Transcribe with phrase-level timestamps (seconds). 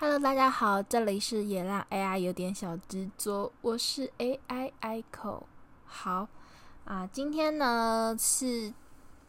[0.00, 5.42] Hello，大家好，这里是也让 AI 有点小执着，我是 AI Echo。
[5.86, 6.28] 好
[6.84, 8.72] 啊，今天呢是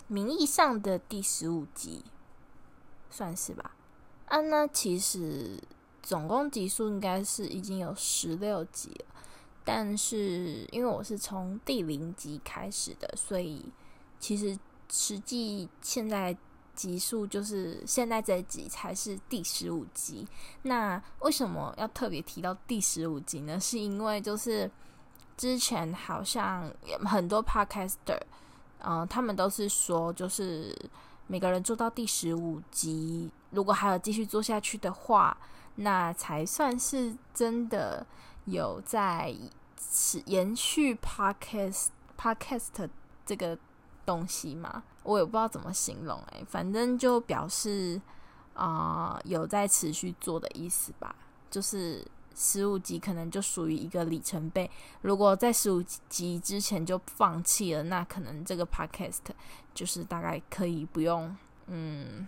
[0.05, 2.03] 名义上的第十五集，
[3.09, 3.71] 算是吧。
[4.27, 5.59] 啊，那其实
[6.03, 9.05] 总共集数应该是已经有十六集了，
[9.65, 13.65] 但是因为我是从第零集开始的，所以
[14.19, 14.55] 其实
[14.87, 16.37] 实际现在。
[16.79, 20.25] 集数就是现在这一集才是第十五集。
[20.61, 23.59] 那为什么要特别提到第十五集呢？
[23.59, 24.71] 是因为就是
[25.35, 26.73] 之前好像
[27.03, 28.17] 很多 podcaster，
[28.77, 30.73] 嗯、呃，他们都是说，就是
[31.27, 35.37] 每个人做到第十五集，如果还有继续做下去的话，
[35.75, 38.07] 那才算是真的
[38.45, 39.35] 有在
[40.27, 42.89] 延续 podcast podcast
[43.25, 43.57] 这个
[44.09, 44.83] 东西嘛。
[45.03, 47.99] 我也不知道怎么形容哎、反正就表示
[48.53, 51.15] 啊、有在持续做的意思吧。
[51.49, 54.69] 就是十五集可能就属于一个里程碑，
[55.01, 59.19] 如果在十五集之前就放弃了，那可能这个 podcast
[59.73, 61.35] 就是大概可以不用，
[61.67, 62.27] 嗯，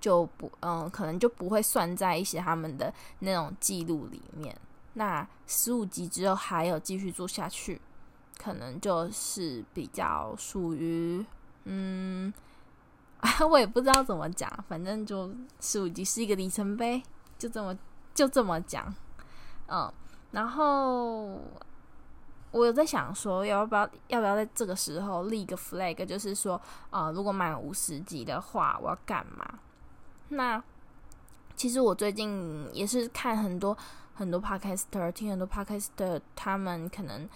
[0.00, 4.56] 就不嗯、可能就不会算在一些他们的那种记录里面。
[4.94, 7.80] 那十五集之后还有继续做下去，
[8.38, 11.26] 可能就是比较属于。
[11.70, 12.32] 嗯，
[13.50, 17.02] 我也不知道怎么讲，反正就十五级是一个里程碑，
[17.36, 17.76] 就这么
[18.14, 18.94] 就这么讲。
[19.66, 19.92] 嗯，
[20.30, 21.38] 然后
[22.52, 26.54] 我有在想说，要不要要不要在这个时候立个 flag，就是说，
[26.88, 29.58] 啊、呃，如果满五十级的话，我要干嘛？
[30.30, 30.62] 那
[31.54, 33.76] 其实我最近也是看很多
[34.14, 37.28] 很多 podcaster，听很多 podcaster，他们可能。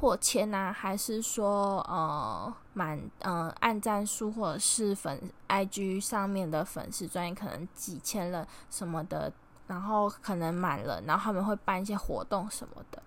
[0.00, 9.30] 破千啊，还是说呃满呃按赞数或者是粉 IG 上面的粉丝专业可能几千了什么的，
[9.66, 13.02] 然后可能满了，然后他们会办一些活动什么的。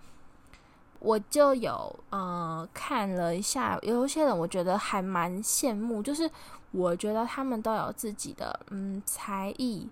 [1.00, 6.30] 我就有呃看了一下，有一些人我觉得还蛮羡慕，就是
[6.70, 9.90] 我觉得他们都有自己的嗯才艺，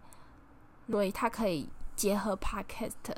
[0.87, 3.15] 所以他可以结合 Podcast。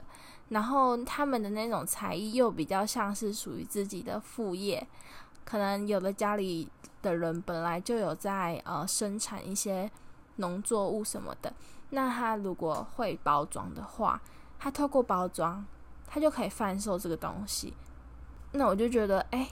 [0.49, 4.85] 然后他们的那种才艺又比较像是属于自己的副业，
[5.43, 6.69] 可能有的家里
[7.01, 9.89] 的人本来就有在呃生产一些
[10.35, 11.51] 农作物什么的，
[11.89, 14.21] 那他如果会包装的话，
[14.59, 15.65] 他透过包装，
[16.05, 17.73] 他就可以贩售这个东西。
[18.51, 19.49] 那我就觉得，哎，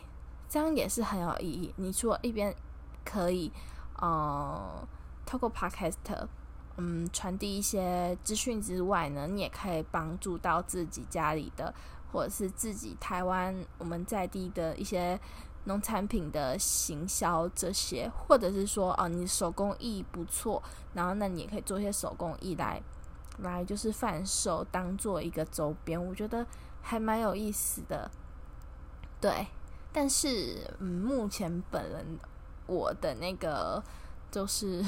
[0.47, 1.73] 这样也是很有意义。
[1.77, 2.55] 你说一边
[3.03, 3.51] 可以
[3.95, 4.87] 呃
[5.25, 6.27] 透过 Podcast。
[6.77, 11.73] 嗯，传递一些资讯之外呢，你也可以帮助到自己家里的，
[12.11, 15.19] 或者是自己台湾我们在地的一些
[15.65, 22.81] 农产品的行销这些，或者是说哦，你手工艺不错，然后那你也可以做一些手工艺来
[23.39, 26.45] 来就是贩售，当做一个周边，我觉得
[26.81, 28.09] 还蛮有意思的。
[29.19, 29.45] 对，
[29.91, 32.17] 但是嗯，目前本人
[32.65, 33.83] 我的那个
[34.31, 34.83] 就是。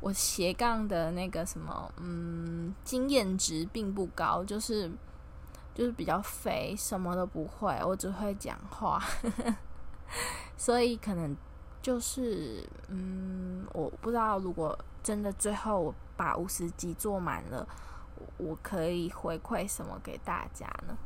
[0.00, 4.90] 我斜杠的那个什么，嗯，经验值并不高，就是
[5.74, 9.02] 就是比较肥，什么都不会，我只会讲话，
[10.56, 11.36] 所以可能
[11.80, 17.66] 就是，嗯，我不知道如果真的最后我把五十集做满了，
[18.36, 20.96] 我可以回馈什么给大家呢？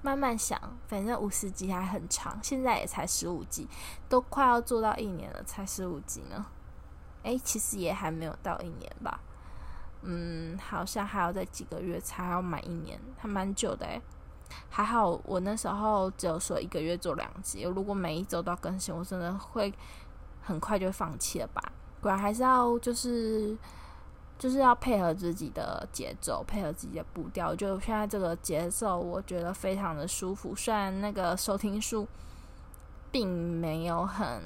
[0.00, 3.66] 慢慢想，反正五十集还很长，现在也才十五集，
[4.08, 6.46] 都快要做到一年了，才十五集呢。
[7.28, 9.20] 诶，其实也还没有到一年吧，
[10.00, 14.00] 嗯，好像还要在几个月才要满一年，还蛮久的诶，
[14.70, 19.70] 还好我那时候只有说一个月做两集，如果每一周都要更新，我真的会
[20.40, 21.62] 很快就放弃了吧。
[22.00, 23.54] 果然还是要就是
[24.38, 27.54] 就是要配合自己的节奏，配合自己的步调。
[27.54, 30.56] 就现在这个节奏，我觉得非常的舒服。
[30.56, 32.08] 虽然那个收听数
[33.12, 33.28] 并
[33.60, 34.42] 没有很。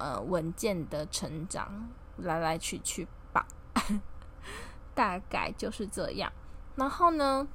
[0.00, 3.46] 呃，稳健的成长，来来去去吧，
[4.96, 6.32] 大概就是这样。
[6.74, 7.46] 然后呢，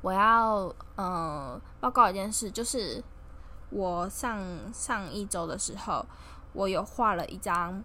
[0.00, 3.04] 我要呃报告一件事，就是
[3.68, 4.42] 我上
[4.72, 6.06] 上一周的时候，
[6.54, 7.84] 我有画了一张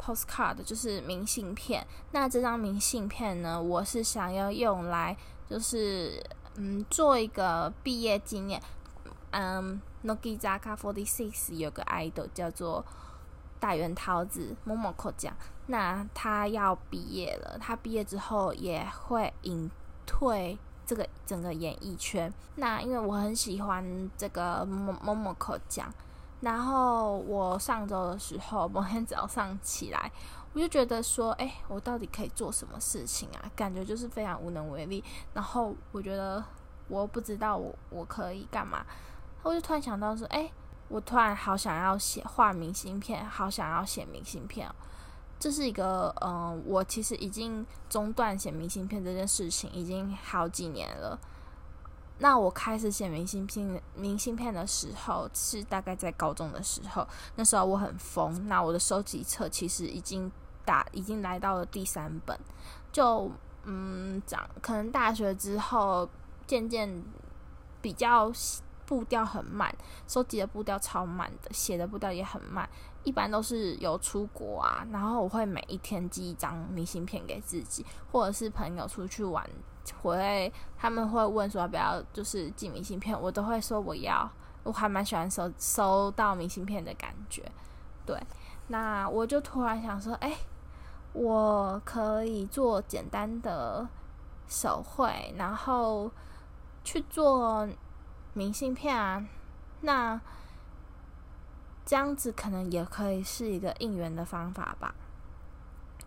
[0.00, 1.84] postcard，就是明信片。
[2.12, 5.16] 那这张明信片呢，我是想要用来，
[5.48, 6.24] 就是
[6.54, 8.62] 嗯做一个毕业纪念，
[9.30, 9.80] 嗯。
[10.02, 12.82] Nogi Zaka Forty Six 有个 idol 叫做
[13.58, 15.36] 大原桃子 Momoko 酱，
[15.66, 19.70] 那他要毕业了，他毕业之后也会隐
[20.06, 22.32] 退这个整个演艺圈。
[22.54, 25.92] 那因为我很喜欢这个 Momoko 酱，
[26.40, 30.10] 然后我上周的时候，某天早上起来，
[30.54, 33.52] 我就觉得说，哎，我到底可以做什么事情啊？
[33.54, 35.04] 感觉就是非常无能为力。
[35.34, 36.42] 然后我觉得
[36.88, 38.82] 我不知道我我可以干嘛，
[39.42, 40.50] 我就突然想到说，哎，
[40.88, 44.70] 我突然好想要写画明信片，好想要写明信片。
[45.38, 51.18] 这是一个，嗯、我其实已经中断写明信片这件事情已经好几年了。
[52.18, 58.46] 那我开始写明信片，明信片的时候是大概在高中的时候，那时候我很疯。
[58.46, 60.30] 那我的收集册其实已经
[60.66, 62.38] 打，已经来到了第三本。
[62.92, 63.30] 就
[63.64, 66.06] 嗯，讲可能大学之后
[66.46, 67.02] 渐渐
[67.80, 68.30] 比较
[68.90, 69.72] 步调很慢，
[70.08, 72.68] 收集的步调超慢的，写的步调也很慢。
[73.04, 79.48] 一般都是有出国啊，然后我会每一天寄一张明信片给自己，或者是朋友出去玩。
[80.02, 84.28] 我会，他们会问说要不要，就是寄明信片，我都会说我要。
[84.64, 87.48] 我还蛮喜欢收收到明信片的感觉。
[88.04, 88.20] 对，
[88.66, 90.36] 那我就突然想说，哎，
[91.12, 93.88] 我可以做简单的
[94.48, 96.10] 手绘，然后
[96.84, 97.66] 去做
[98.32, 99.26] 明信片啊。
[99.80, 100.20] 那
[101.84, 104.94] 这样子可能也可以是一个应援的方法吧。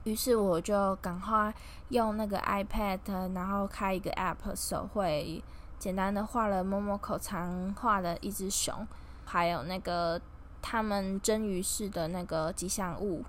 [0.04, 1.54] 于是我就赶快
[1.90, 5.42] 用那个 iPad，然后开一个 App 手绘，
[5.80, 8.86] 简单的画了摸摸口常画的一只熊，
[9.26, 10.20] 还有那个
[10.62, 13.24] 他们真鱼市的那个吉祥物，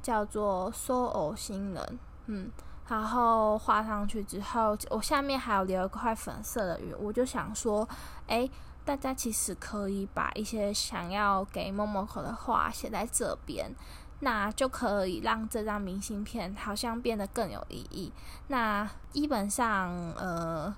[0.00, 2.50] 叫做搜偶星人，嗯，
[2.92, 7.88] 然后画上去之后，我下面还有留一块粉色的云，我就想说，
[8.26, 8.46] 哎，
[8.84, 13.74] 大家其实可以把一些想要给 Momoko 的话写在这边。
[14.20, 18.12] 那就可以让这张明信片好像变得更有意义。
[18.48, 20.72] 那基本上，呃，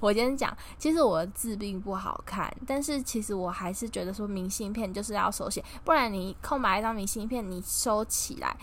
[0.00, 8.56] 我先讲，其实我的字并不好看，但是其实我还是觉得说，明信片就是要手写，不然你空白一张明信片，你收起来，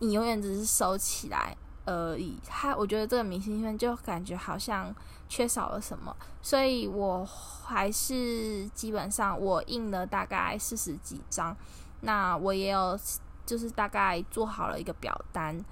[0.00, 2.38] 你永远只是收起来而已。
[2.46, 4.94] 他，我觉得这个明信片就感觉好像
[5.28, 11.56] 缺少了什么，所以我还是基本上我印了大概四十几张，
[12.00, 12.98] 那我也有。
[13.46, 15.62] 就是大概做好了一个表单，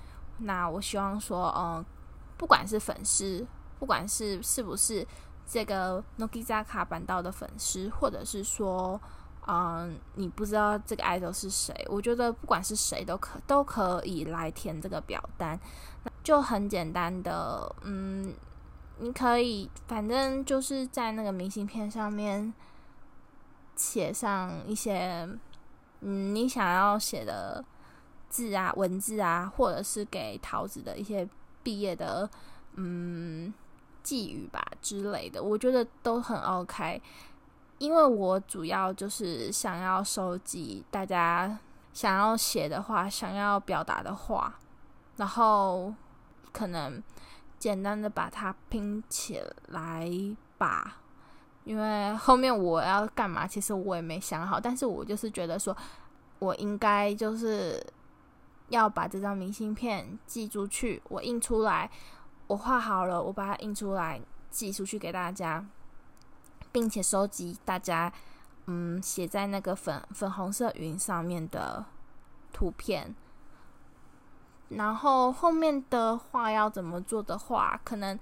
[0.40, 1.82] 那我希望说，嗯，
[2.36, 3.46] 不管是粉丝，
[3.78, 5.08] 不管是是不是
[5.46, 9.00] 这个 Nogizaka 坂道的粉丝，或者是说，
[9.46, 15.58] 嗯，你不知道这个 idol 是谁，我觉得不管是谁都可都可以来填这个表单，
[16.22, 18.34] 就很简单的，嗯，
[18.98, 22.52] 你可以反正就是在那个明信片上面
[23.76, 25.28] 写上一些。
[26.04, 27.64] 嗯，你想要写的
[28.28, 31.28] 字啊、文字啊，或者是给桃子的一些
[31.62, 32.28] 毕业的
[32.74, 33.54] 嗯
[34.02, 37.00] 寄语吧之类的，我觉得都很 OK。
[37.78, 41.56] 因为我主要就是想要收集大家
[41.92, 44.58] 想要写的话、想要表达的话，
[45.18, 45.94] 然后
[46.52, 47.02] 可能
[47.58, 50.10] 简单的把它拼起来
[50.58, 50.98] 吧。
[51.64, 55.76] 因为后面我要干嘛，其实我也没想好，但是我就是觉得说，
[56.40, 57.80] 我应该就是
[58.68, 61.88] 要把这张明信片寄出去，我印出来，
[62.48, 65.64] 我画好了，我把它印出来寄出去给大家，
[66.72, 68.12] 并且收集大家
[68.66, 71.84] 嗯写在那个粉粉红色云上面的
[72.52, 73.14] 图片，
[74.76, 78.18] 然后后面的话要怎么做的话，可能。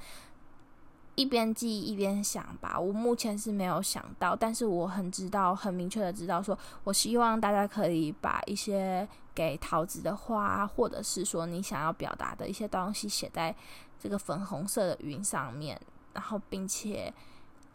[1.16, 13.54] 一边记一边想吧，我目前是没有想到，但是我很知道，很明确的知道说，我希望大家可以把一些给桃子的话，或者是说你想要表达的一些东西写在
[13.99, 15.78] 这个粉红色的云上面，
[16.14, 17.12] 然后并且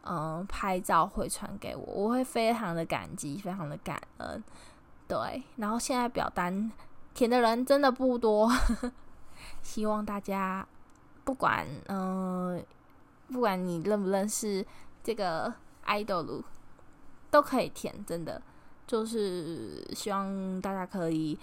[0.06, 4.44] 嗯拍照回传给我，我会非常的感激，非常的感恩。
[5.08, 6.72] 对，然后现在表单
[7.16, 8.48] 填的人真的不多，
[9.64, 10.68] 希望大家
[11.24, 12.64] 不管嗯。
[13.28, 14.64] 不管你认不认识
[15.04, 15.52] 这个
[15.88, 16.44] idol，
[17.32, 17.92] 都可以填。
[18.06, 18.40] 真的，
[18.86, 21.36] 就是希望大家可以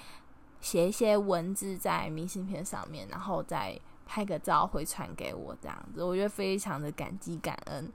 [0.61, 3.77] 写一些文字在明信片上面，然后再
[4.07, 7.93] 拍个照回传给我，这样子，我觉得非常的感激感恩。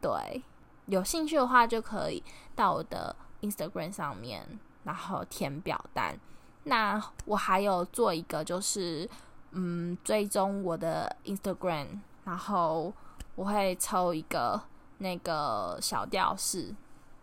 [0.00, 0.40] 对，
[0.86, 2.22] 有兴趣的话就可以
[2.54, 4.46] 到我的 Instagram 上面，
[4.84, 6.16] 然后填表单。
[6.64, 9.08] 那我还有做一个，就是
[9.52, 12.92] 嗯，追踪我的 Instagram，然后。
[13.36, 14.62] 我会抽一个
[14.98, 16.72] 那个小吊饰，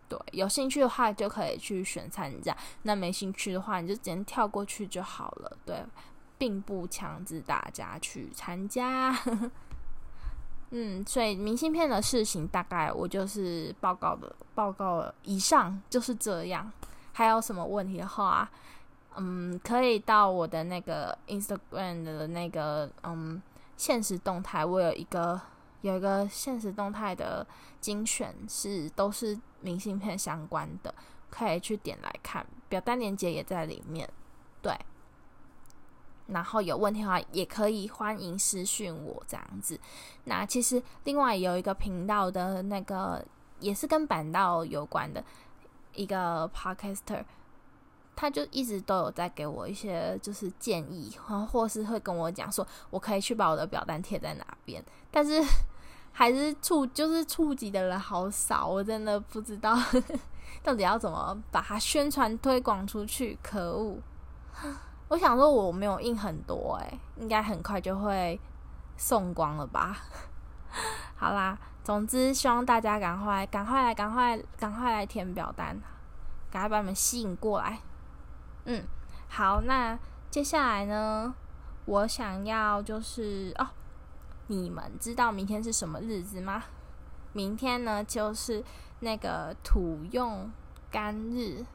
[0.09, 5.81] 对，有兴趣的话就可以去选参加，那没兴趣的话你就直接跳过去就好了，对，
[6.37, 9.17] 并不强制大家去参加。
[10.71, 16.69] 嗯，所以明信片的事情大概我就是报告的报告，以上就是这样。
[17.13, 18.51] 还有什么问题的话，
[19.17, 23.41] 嗯，可以到我的那个 Instagram 的那个嗯
[23.75, 25.39] 现实动态，我有一个
[25.81, 27.45] 有一个现实动态的
[27.79, 30.93] 精选是都是明信片相关的，
[31.29, 34.09] 可以去点来看，表单链接也在里面。
[34.61, 34.73] 对，
[36.27, 39.79] 然后有问题的话也可以欢迎私讯我这样子。
[40.23, 43.25] 那其实另外有一个频道的那个
[43.59, 45.23] 也是跟板道有关的。
[45.93, 47.21] 一个 podcaster，
[48.15, 55.41] 他就一直都有在给我一些就是建议，然后或是会跟我讲说，我可以去把我的表单贴在哪边，但是
[56.11, 59.77] 还是触就是触及的人好少，我真的不知道
[60.63, 63.37] 到底要怎么把它宣传推广出去。
[63.41, 63.97] 可恶！
[65.07, 68.39] 我想说我没有印很多，欸，诶，应该很快就会
[68.97, 69.97] 送光了吧？
[71.15, 71.57] 好啦。
[71.83, 75.75] 总之，希望大家赶快、赶快来、赶快、赶快来填表单，
[76.51, 77.79] 赶快把你们吸引过来。
[78.65, 78.83] 嗯，
[79.27, 79.97] 好，那
[80.29, 81.33] 接下来呢，
[81.85, 83.67] 我想要就是哦，
[84.47, 86.63] 你们知道明天是什么日子吗？
[87.33, 88.63] 明天呢，就是
[88.99, 90.51] 那个土用
[90.89, 91.65] 干日，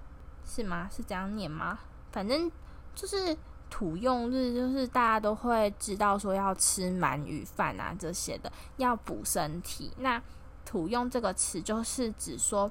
[0.44, 0.88] 是吗？
[0.90, 1.78] 是这样念吗？
[2.12, 2.50] 反正
[2.94, 3.36] 就是。
[3.68, 9.92] 土用日就是大家都会知道说要吃鳗鱼饭啊这些的，要补身体。
[9.98, 10.22] 那
[10.64, 12.70] 土用这个词就是指说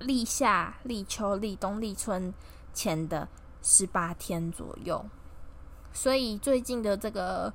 [0.00, 2.34] 立夏、立秋、立冬、立春
[2.76, 3.26] 前的
[3.60, 5.04] 十八天左右。
[5.92, 7.52] 所以最近的这个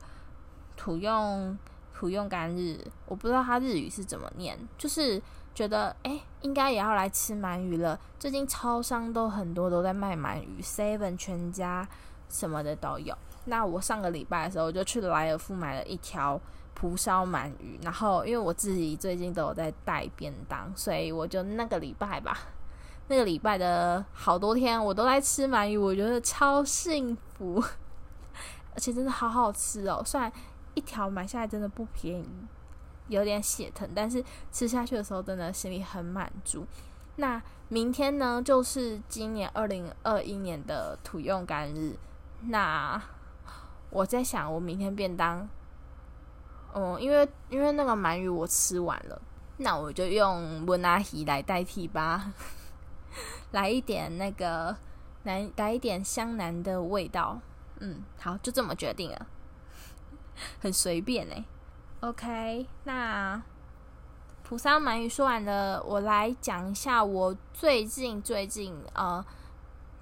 [0.75, 1.57] 土用
[1.93, 5.21] 土用干日，我不知道它日语是怎么念，就是
[5.53, 7.99] 觉得哎、应该也要来吃鳗鱼了。
[8.19, 11.87] 最近超商都很多都在卖鳗鱼，seven 全家。
[12.33, 13.13] 什么的都有。
[13.43, 16.39] 那我上个礼拜的时候，我就去莱尔富买了一条
[16.73, 17.77] 蒲烧鳗鱼。
[17.83, 22.37] 然后，因为我自己最近都有在带便当，所以我就那个礼拜吧，
[23.11, 27.61] 那个礼拜的好多天，我都在吃鳗鱼，我觉得超幸福，
[28.73, 30.01] 而且真的好好吃哦。
[30.05, 30.31] 虽然
[30.75, 32.29] 一条买下来真的不便宜，
[33.09, 36.65] 有点血疼，但是吃下去的时候真的心里很满足。
[37.17, 41.97] 那明天呢，就是今年二零二一年的土用干日。
[42.47, 42.99] 那
[43.89, 45.45] 我在想，我明天便当，
[46.73, 49.21] 嗯，因为因为那个鳗鱼我吃完了，
[49.57, 52.31] 那我就用温阿姨来代替吧，
[53.51, 54.75] 来一点那个
[55.23, 57.39] 来来一点湘南的味道，
[57.79, 59.27] 嗯，好，就这么决定了，
[60.59, 61.43] 很随便哎。
[62.01, 63.41] OK，那
[64.43, 69.23] 蒲烧鳗鱼说完了，我来讲一下我最近最近呃。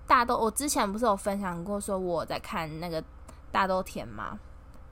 [0.08, 3.04] 大豆，我之前不是有分享过，说我在看那个
[3.52, 4.40] 大豆田吗？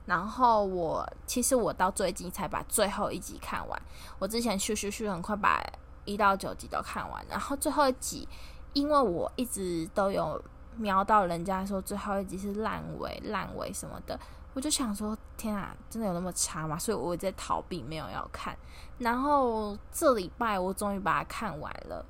[0.06, 3.82] 然后我其实我到最近才把最后一集看完。
[4.20, 5.60] 我之前咻咻咻很快把
[6.08, 8.28] 一到九集都看完，然后最后一集，
[8.74, 10.44] 因为我一直都有
[10.76, 14.20] 瞄到人家说最后一集是烂尾、烂尾什么的，
[14.56, 16.80] 我就想说天啊，真的有那么差吗？
[16.80, 18.58] 所以我在逃避，没有要看。
[18.98, 22.04] 然后这礼拜我终于把它看完了。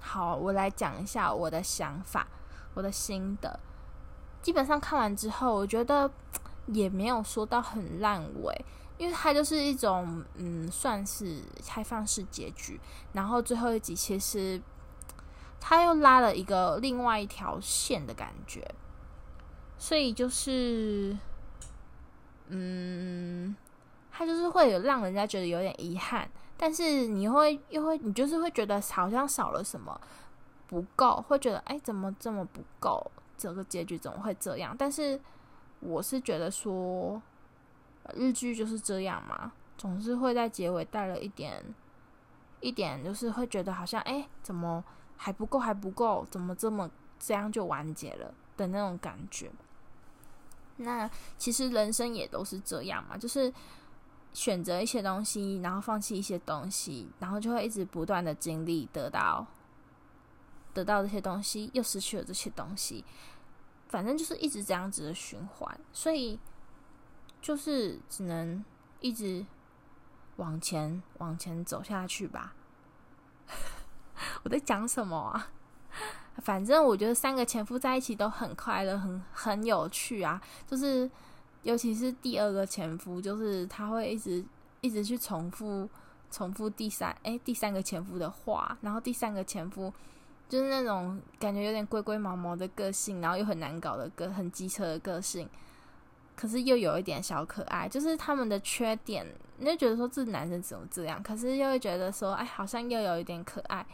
[0.00, 2.26] 好，我来讲一下我的想法。
[2.74, 3.60] 我的心得，
[4.40, 6.10] 基本上看完之后，我觉得
[6.68, 8.64] 也没有说到很烂尾，
[9.02, 12.78] 因为它就是一种嗯，算是开放式结局。
[13.12, 14.62] 然后最后一集其实
[15.58, 18.64] 他又拉了一个另外一条线的感觉，
[19.76, 21.18] 所以就是
[22.46, 23.56] 嗯，
[24.12, 30.00] 他就是会有让人家觉得有点遗憾，但是你会又会你就是会觉得好像少了什么。
[30.68, 33.10] 不够，会觉得哎，怎么这么不够？
[33.36, 34.74] 这个结局怎么会这样？
[34.78, 35.20] 但是
[35.80, 37.20] 我是觉得说，
[38.14, 41.62] 日剧就是这样嘛，总是会在结尾带了一点，
[42.60, 44.84] 一点就是会觉得好像哎，怎么
[45.16, 46.26] 还不够，还不够？
[46.30, 49.50] 怎么这么这样就完结了的那种感觉？
[50.76, 53.52] 那其实人生也都是这样嘛，就是
[54.32, 59.46] 选择一些东西，然后放弃一些东西，然后就会一直不断的经历得到。
[60.74, 63.04] 得到这些东西，又失去了这些东西，
[63.88, 66.40] 反正就是一直这样子的循环，所以
[67.42, 68.64] 就是只能
[69.00, 69.44] 一直
[70.36, 72.54] 往前往前走下去吧。
[74.44, 75.48] 我在讲什么啊？
[76.38, 80.40] 反正我觉得三个前夫在一起都很快乐，很很有趣啊。
[80.66, 81.10] 就是
[81.62, 84.42] 尤其是第二个前夫，就是他会一直
[84.80, 85.86] 一直去重复
[86.30, 89.92] 重复第三哎第三个前夫的话，然后第三个前夫。
[90.48, 95.48] 就是那种感觉有点龟龟毛毛的个性，然后又很难搞的个很机车的个性，
[96.34, 99.26] 可是又有一点小可爱，就是他们的缺点，
[99.58, 103.86] 你就觉得说这男生怎么这样，可是又会觉得说，哎，好像又有一点可爱，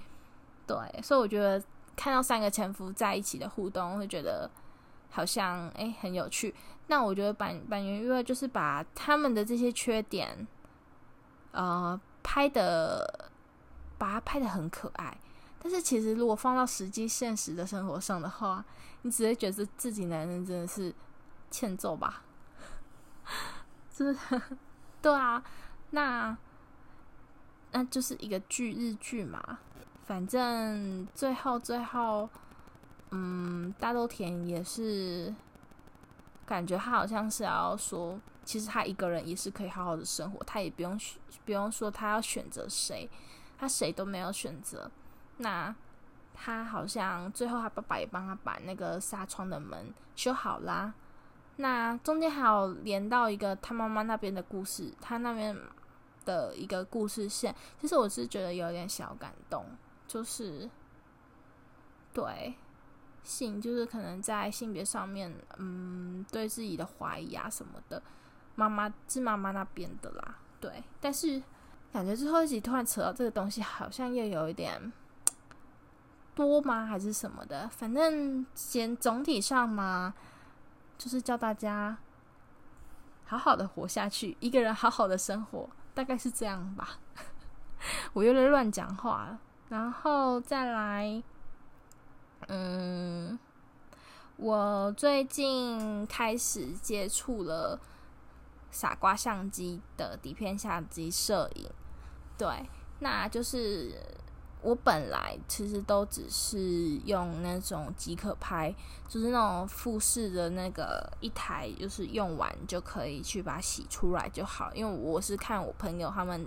[0.66, 1.62] 对，所以我觉得
[1.97, 4.49] 看到三个前夫在一起的互动，会觉得
[5.11, 6.54] 好像哎很有趣。
[6.87, 10.47] 那我觉得坂坂元裕二就是把他们的这些缺点，
[11.50, 13.30] 呃，拍的
[13.99, 15.18] 把它拍的很可爱，
[15.61, 18.64] 但是其实如果放到实际现实的生活上的话，
[19.02, 20.95] 你只会觉得自己男人真的是
[21.50, 22.23] 欠揍吧。
[24.05, 24.17] 是，
[25.02, 25.43] 对啊，
[25.90, 26.37] 那
[27.73, 29.59] 那就是一个剧日剧嘛。
[30.05, 32.28] 反正最后最后，
[33.11, 35.35] 嗯，大豆田也是
[36.47, 40.99] 感觉他好像是要说，其实他一个人也是可以好好的生活，他也不用
[41.45, 43.07] 不用说他要选择谁，
[43.59, 44.90] 他谁都没有选择。
[45.37, 45.75] 那
[46.35, 50.95] 他好像最后他爸爸也帮他把那个纱窗的门修好啦。
[51.61, 55.57] 那中间还有连到一个他妈妈那边的故事，他那边
[56.25, 59.67] 的一个故事线，其实我是觉得有点小感动，
[60.07, 60.71] 就是
[62.12, 62.55] 对
[63.25, 68.00] 性，就是可能在性别上面，嗯，对自己的怀疑啊什么的，
[68.55, 71.43] 妈妈是妈妈那边的啦，对，但是
[71.93, 74.93] 感觉最后一集突然扯到这个东西，好像又有一点
[76.37, 76.87] 多吗？
[76.87, 77.69] 还是什么的？
[77.69, 80.15] 反正先总体上嘛。
[80.99, 81.97] 就是叫大家
[83.25, 86.99] 好好的活下去，一个人好好的生活，大概是这样吧。
[88.12, 89.38] 我有点乱讲话了，
[89.69, 91.23] 然后再来，
[92.49, 93.38] 嗯，
[94.37, 97.78] 我最近开始接触了
[98.73, 101.71] 傻瓜相机的底片相机摄影，
[102.37, 103.95] 对，那就是。
[104.61, 108.75] 我本来其实都只是用那种即可拍，
[109.09, 114.75] 就是那种富士的那个一台，就是用完就可以去把它洗出来就好。
[114.75, 116.44] 因为我是看我朋友他们，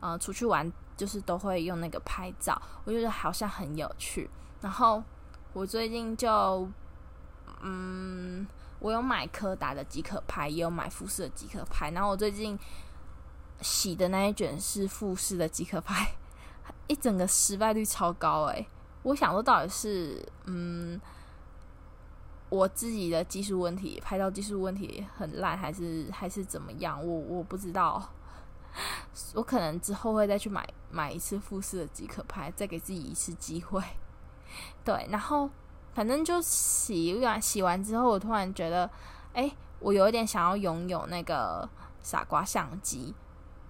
[0.00, 4.28] 呃，出去玩就是都会用那个拍照，我觉得好像很有趣。
[4.60, 5.00] 然后
[5.52, 6.68] 我最近就，
[7.62, 8.44] 嗯，
[8.80, 11.92] 我有买柯达的即可拍，也有买富士的即可拍。
[11.92, 12.58] 然后我最近
[13.60, 16.12] 洗的那一卷是富士的即可拍。
[16.88, 18.66] 一整个失败率超高哎、
[19.02, 21.00] 我想说到底是嗯，
[22.48, 27.04] 我自己的技术问题，拍照技术问题很烂，还是还是怎么样？
[27.04, 28.02] 我我不知道。
[29.34, 33.82] 我可能之后会再去买买一次富士的即可拍，再给自己一次机会。
[34.84, 35.48] 对，然后
[35.94, 38.90] 反正就洗完洗完之后，我突然觉得，
[39.32, 41.68] 哎、我有一点想要拥有那个
[42.02, 43.14] 傻瓜相机。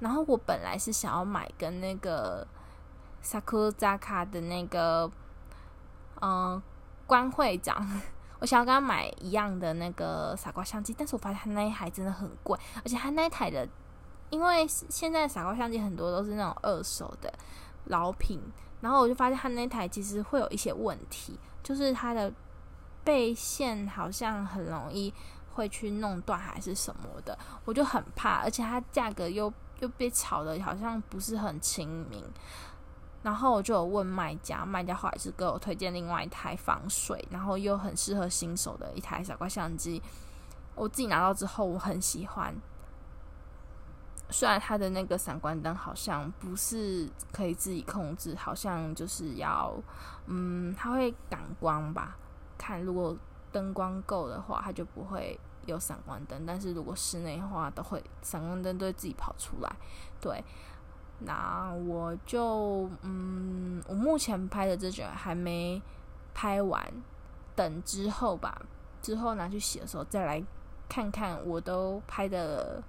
[0.00, 2.46] 然后我本来是想要买跟那个。
[3.26, 5.10] 萨库扎卡的那个，
[6.20, 6.62] 嗯、呃，
[7.08, 7.84] 关会长，
[8.38, 13.68] 我想要跟他买一样的那个傻瓜相机，但是我发现他那一台真的很贵，而且他那一台的，
[14.30, 17.32] 因为现在傻瓜相机很多都是那种二手的
[17.86, 18.40] 老品，
[18.80, 22.32] 然后我就发现他那台其实会有一些问题，就是它的
[23.02, 25.12] 背线好像很容易
[25.52, 32.24] 会去弄断还是什么的，我就很怕，而且它价格又又被炒的好像不是很亲民。
[33.26, 40.00] 然后我就有问卖家，卖家后来是给我推荐另外一台防水，然后又很适合新手的一台傻瓜相机。
[40.76, 42.54] 我自己拿到之后，我很喜欢。
[44.30, 49.74] 虽然它的那个闪光灯好像不是可以自己控制，好像就是要，
[50.26, 52.16] 嗯，它会感光吧？
[52.56, 53.16] 看如果
[53.50, 56.46] 灯光够的话，它就不会有闪光灯。
[56.46, 59.76] 但是如果室内的话，都会闪光灯都会自己跑出来。
[60.20, 60.44] 对。
[61.20, 65.80] 那我就嗯，我目前拍的这卷还没
[66.34, 66.86] 拍完，
[67.54, 68.60] 等之后吧，
[69.00, 70.44] 之后拿去洗的时候再来
[70.88, 72.82] 看看，我都拍的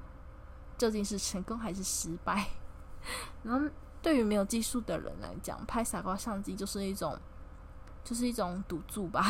[0.77, 2.47] 究竟是成功还是失败。
[3.43, 3.65] 然后
[4.01, 7.17] 对于没有技术的人来讲，拍傻瓜相机就是一种，
[8.03, 9.23] 就是一种赌注吧。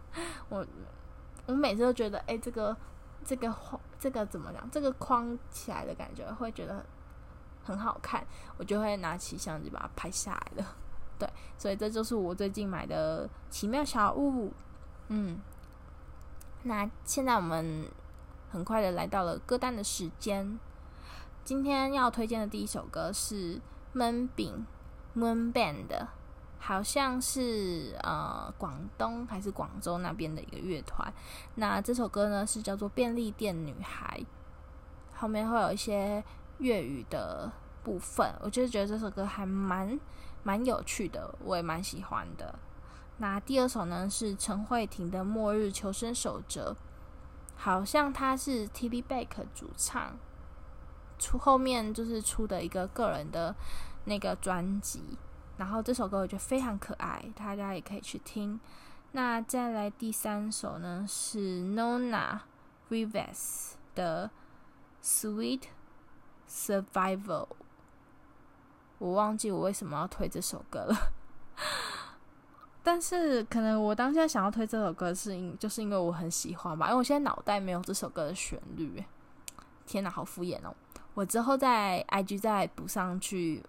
[0.48, 0.66] 我
[1.44, 2.74] 我每次都觉得，哎、这个
[3.22, 3.54] 这个
[3.98, 4.70] 这个怎么讲？
[4.70, 6.82] 这个框起来的感觉，会觉得。
[7.64, 10.76] 很好看，我就会拿起相机把它拍下来了。
[11.18, 14.52] 对，所以这就是我最近买的奇妙小物。
[15.08, 15.40] 嗯，
[16.64, 17.86] 那现在我们
[18.50, 20.58] 很快的来到了歌单的时间。
[21.44, 23.60] 今天要推荐的第一首歌是
[23.94, 24.64] Moonbin
[25.16, 26.06] Moon Band，
[26.58, 31.12] 好像是呃广东还是广州那边的一个乐团。
[31.56, 34.18] 那这首歌呢是叫做《便利店女孩》，
[35.20, 36.24] 后面会有一些。
[36.62, 37.50] 粤语的
[37.82, 39.98] 部分，我就觉得这首歌还蛮
[40.44, 42.58] 蛮有趣的，我也蛮喜欢的。
[43.18, 46.72] 那第二首呢是陈慧婷的《末日求生守则》，
[47.56, 50.16] 好像他是 tb bake 主唱，
[51.18, 53.54] 出后面就是出的一个个人的
[54.04, 55.18] 那个专辑，
[55.56, 58.58] 然后这首歌我觉得非常可爱，大家也可以去听。
[59.12, 62.40] 那再来第三首呢是 Nona
[62.88, 64.30] Rivas 的
[65.02, 65.64] Sweet
[66.51, 67.47] Survival，
[68.97, 70.95] 我忘记我为什么要推这首歌了。
[72.83, 79.03] 但是可能我当下想要推这首歌是因就是因为我很喜欢吧，因为我现在脑袋没有这首歌的旋律。
[79.85, 80.73] 天哪，好敷衍哦！
[81.13, 83.63] 我之后在 IG 再补上去，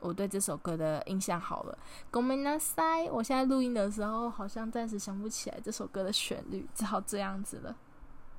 [0.00, 1.78] 我对这首歌的印象好了。
[2.10, 7.76] ごめんなさい，我现在录音的时候好像暂时想不起来这首歌的旋律，只好这样子了。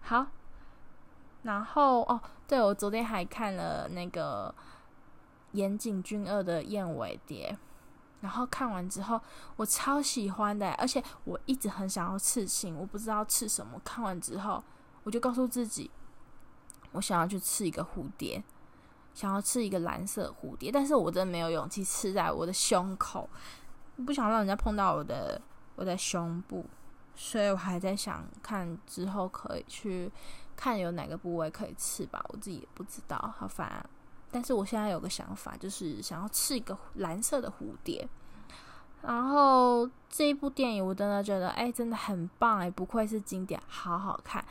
[0.02, 0.28] 好，
[1.43, 4.55] 然后哦，对，我昨天还看了那个
[5.53, 7.57] 岩井俊二的《燕尾蝶》。
[8.21, 9.21] 然后看完之后，
[9.55, 13.81] 我超喜欢的，而且我一直很想要刺青，我不知道刺什么。
[13.85, 14.61] 看完之后，
[15.05, 15.89] 我就告诉自己，
[16.91, 18.43] 我想要去刺一个蝴蝶，
[19.15, 23.31] 想要刺一个蓝色蝴蝶，但是我真的没有勇气刺在我的胸口，
[24.05, 25.41] 不想让人家碰到我的
[25.77, 26.67] 我的胸部，
[27.15, 30.11] 所以我还在想看之后可以去
[30.59, 33.89] 看有哪个部位可以刺吧，我自己也不知道，好烦。
[34.31, 38.07] 但是我现在有个想法，就是想要刺一个蓝色的蝴蝶。
[39.01, 44.45] 然后这一部电影我真的觉得，哎，真的很棒哎，不愧是经典，好好看。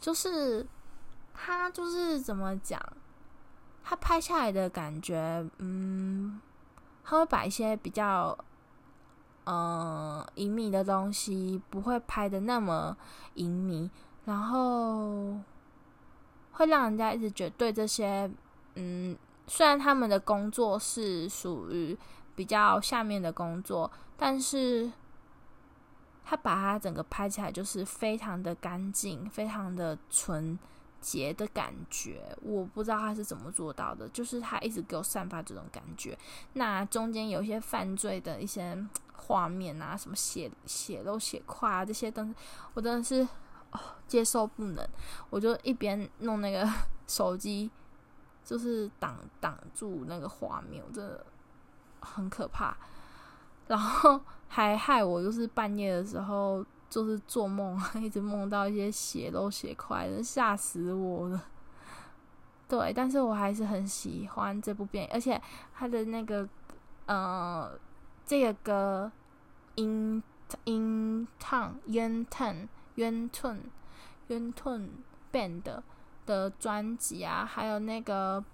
[0.00, 0.66] 就是
[1.34, 2.80] 它就是怎么讲，
[3.84, 6.40] 它拍下来的感觉，嗯，
[7.04, 8.36] 它会把一些比较
[9.44, 12.96] 嗯隐秘的东西不会拍的那么
[13.34, 13.90] 隐秘，
[14.24, 15.38] 然后
[16.60, 18.30] 会让人家一直觉得对这些。
[18.74, 21.96] 嗯，虽然他们的工作是属于
[22.36, 24.92] 比较下面的工作，但是
[26.22, 30.58] 他把它整个拍起来就是非常的干净，非常的纯
[31.00, 32.36] 洁的感觉。
[32.42, 36.16] 我不知道他是怎么做到的，就是他一直给我散发这种感觉。
[36.52, 38.78] 那中间有一些犯罪的一些
[39.14, 42.34] 画面啊，什么血血肉血块啊这些东西，
[42.74, 43.26] 我真的是
[44.06, 44.88] 接受不能。
[45.30, 46.68] 我就一边弄那个
[47.06, 47.70] 手机。
[48.42, 51.24] 就是挡挡住那个画面，我真的
[52.00, 52.76] 很可怕。
[53.68, 61.44] 然后还害我，就是半夜的时候，就是做梦， 一直梦到一些血肉血块，吓死我了。
[62.66, 65.40] 对，但是我还是很喜欢这部电影，而且
[65.72, 66.48] 他的那个，
[67.06, 67.70] 呃，
[68.26, 69.12] 这个歌
[69.76, 70.20] ，in
[70.64, 72.66] in Town》《Yan tun
[73.00, 73.58] yuan tun
[74.28, 74.88] yuan tun
[75.32, 75.82] band。
[76.26, 78.44] 的专辑啊，还有那个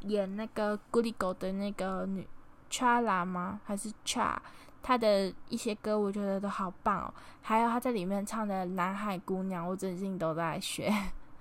[0.00, 2.26] 演那个 Good Girl 的那个女
[2.68, 3.60] Chala 吗？
[3.64, 4.36] 还是 Cha？
[4.82, 7.14] 她的一些歌我觉得都好棒哦。
[7.40, 10.92] 还有她在里面唱的《南海姑娘》，我最近都在学，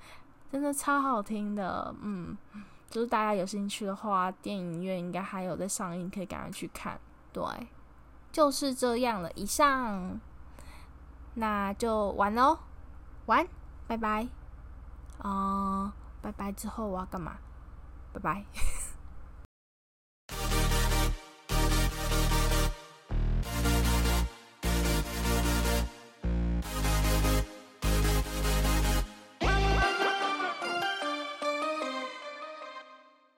[0.52, 1.96] 真的超好听的。
[2.02, 2.38] 嗯，
[2.88, 7.00] 就是大家有兴趣的话，电影院应该还有在上映，可以赶快去看。
[7.34, 7.44] 对，
[8.32, 9.32] 就是这样了。
[9.32, 10.20] 以上，
[11.34, 12.58] 那就完喽，
[13.26, 13.48] 完，
[13.88, 14.28] 拜拜。
[15.20, 17.38] 啊、拜拜之后我要干嘛？
[18.14, 18.46] 拜拜。